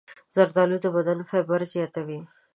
[0.35, 2.19] زردالو د بدن فایبر زیاتوي.